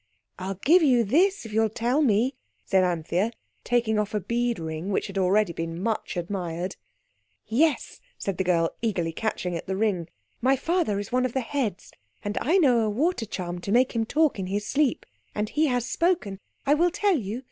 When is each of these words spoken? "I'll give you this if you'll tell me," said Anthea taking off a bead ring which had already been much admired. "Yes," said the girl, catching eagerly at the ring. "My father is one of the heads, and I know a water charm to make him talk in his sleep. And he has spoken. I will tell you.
"I'll 0.39 0.55
give 0.55 0.81
you 0.81 1.03
this 1.03 1.45
if 1.45 1.53
you'll 1.53 1.69
tell 1.69 2.01
me," 2.01 2.33
said 2.65 2.83
Anthea 2.83 3.33
taking 3.63 3.99
off 3.99 4.15
a 4.15 4.19
bead 4.19 4.57
ring 4.57 4.89
which 4.89 5.05
had 5.05 5.15
already 5.19 5.53
been 5.53 5.79
much 5.79 6.17
admired. 6.17 6.75
"Yes," 7.45 8.01
said 8.17 8.39
the 8.39 8.43
girl, 8.43 8.69
catching 8.69 8.79
eagerly 9.53 9.57
at 9.57 9.67
the 9.67 9.75
ring. 9.75 10.07
"My 10.41 10.55
father 10.55 10.97
is 10.97 11.11
one 11.11 11.23
of 11.27 11.33
the 11.33 11.41
heads, 11.41 11.91
and 12.23 12.35
I 12.41 12.57
know 12.57 12.79
a 12.79 12.89
water 12.89 13.27
charm 13.27 13.61
to 13.61 13.71
make 13.71 13.91
him 13.95 14.07
talk 14.07 14.39
in 14.39 14.47
his 14.47 14.65
sleep. 14.65 15.05
And 15.35 15.49
he 15.49 15.67
has 15.67 15.85
spoken. 15.85 16.39
I 16.65 16.73
will 16.73 16.89
tell 16.89 17.15
you. 17.17 17.39